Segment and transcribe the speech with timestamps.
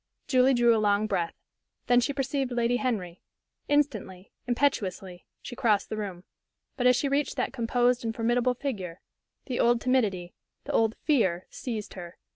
[0.27, 1.35] Julie drew a long breath.
[1.85, 3.21] Then she perceived Lady Henry.
[3.67, 6.23] Instantly, impetuously, she crossed the room.
[6.75, 8.99] But as she reached that composed and formidable figure,
[9.45, 10.33] the old timidity,
[10.63, 12.17] the old fear, seized her.